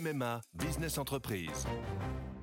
[0.00, 1.66] MMA Business Entreprise.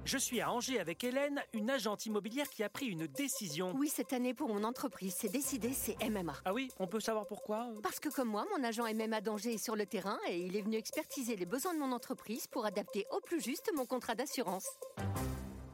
[0.06, 3.73] Je suis à Angers avec Hélène, une agente immobilière qui a pris une décision.
[3.75, 6.33] Oui, cette année pour mon entreprise, c'est décidé, c'est MMA.
[6.46, 7.67] Ah oui, on peut savoir pourquoi?
[7.81, 10.62] Parce que comme moi, mon agent MMA d'Angers est sur le terrain et il est
[10.62, 14.68] venu expertiser les besoins de mon entreprise pour adapter au plus juste mon contrat d'assurance.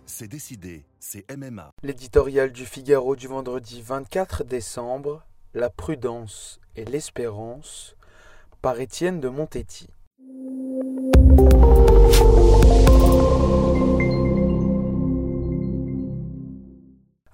[0.05, 1.71] C'est décidé, c'est MMA.
[1.83, 7.95] L'éditorial du Figaro du vendredi 24 décembre, La prudence et l'espérance,
[8.61, 9.89] par Étienne de Montetti.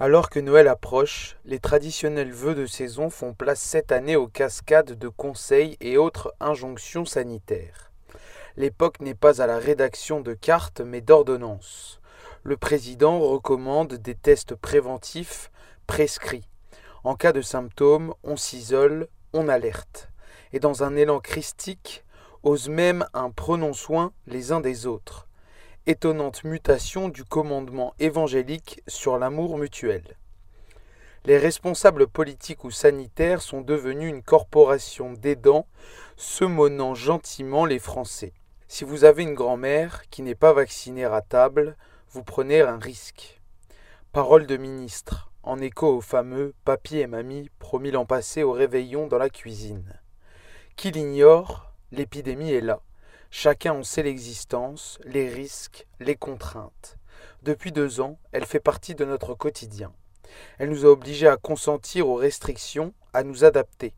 [0.01, 4.97] Alors que Noël approche, les traditionnels vœux de saison font place cette année aux cascades
[4.97, 7.91] de conseils et autres injonctions sanitaires.
[8.55, 11.99] L'époque n'est pas à la rédaction de cartes mais d'ordonnances.
[12.43, 15.51] Le président recommande des tests préventifs
[15.85, 16.47] prescrits.
[17.03, 20.07] En cas de symptômes, on s'isole, on alerte.
[20.53, 22.05] Et dans un élan christique,
[22.43, 25.28] ose même un prenons soin les uns des autres
[25.85, 30.03] étonnante mutation du commandement évangélique sur l'amour mutuel.
[31.25, 35.67] Les responsables politiques ou sanitaires sont devenus une corporation d'aidants,
[36.15, 38.33] semonant gentiment les Français.
[38.67, 41.75] Si vous avez une grand-mère qui n'est pas vaccinée à table,
[42.11, 43.41] vous prenez un risque.
[44.11, 49.07] Parole de ministre, en écho au fameux papier et mamie promis l'an passé au réveillon
[49.07, 49.99] dans la cuisine.
[50.75, 52.79] Qui l'ignore, l'épidémie est là.
[53.31, 56.97] Chacun en sait l'existence, les risques, les contraintes.
[57.43, 59.93] Depuis deux ans, elle fait partie de notre quotidien.
[60.57, 63.93] Elle nous a obligés à consentir aux restrictions, à nous adapter.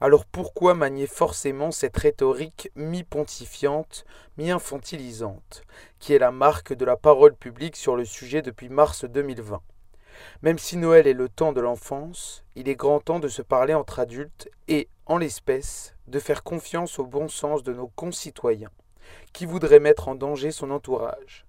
[0.00, 4.04] Alors pourquoi manier forcément cette rhétorique mi-pontifiante,
[4.36, 5.62] mi-infantilisante,
[5.98, 9.62] qui est la marque de la parole publique sur le sujet depuis mars 2020
[10.42, 13.74] Même si Noël est le temps de l'enfance, il est grand temps de se parler
[13.74, 18.70] entre adultes et, en l'espèce, de faire confiance au bon sens de nos concitoyens,
[19.32, 21.46] qui voudraient mettre en danger son entourage.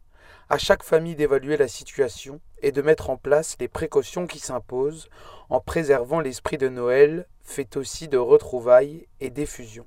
[0.50, 5.10] À chaque famille d'évaluer la situation et de mettre en place les précautions qui s'imposent
[5.50, 9.86] en préservant l'esprit de Noël, fait aussi de retrouvailles et d'effusion.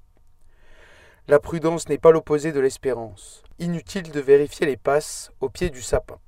[1.28, 3.42] La prudence n'est pas l'opposé de l'espérance.
[3.60, 6.18] Inutile de vérifier les passes au pied du sapin.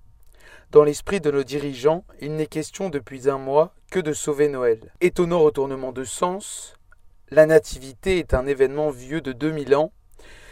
[0.71, 4.93] Dans l'esprit de nos dirigeants, il n'est question depuis un mois que de sauver Noël.
[5.01, 6.75] Étonnant retournement de sens,
[7.35, 9.91] la nativité est un événement vieux de 2000 ans.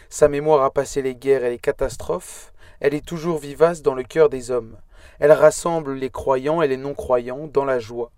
[0.09, 2.51] Sa mémoire a passé les guerres et les catastrophes.
[2.81, 4.75] Elle est toujours vivace dans le cœur des hommes.
[5.19, 8.11] Elle rassemble les croyants et les non-croyants dans la joie.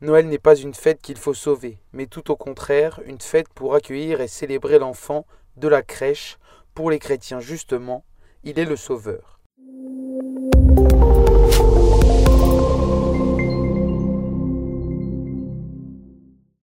[0.00, 3.74] Noël n'est pas une fête qu'il faut sauver, mais tout au contraire une fête pour
[3.74, 5.26] accueillir et célébrer l'enfant
[5.58, 6.38] de la crèche.
[6.74, 8.02] Pour les chrétiens justement,
[8.44, 9.40] il est le sauveur.